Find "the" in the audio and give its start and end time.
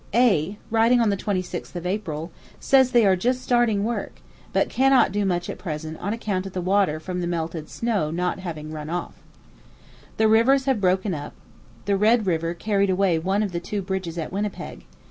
1.11-1.15, 6.53-6.59, 7.21-7.27, 10.17-10.27, 11.85-11.97, 13.51-13.59